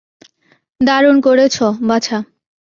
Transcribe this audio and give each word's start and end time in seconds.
দারুন 0.81 1.17
করেছো, 1.21 1.65
বাছা। 1.87 2.17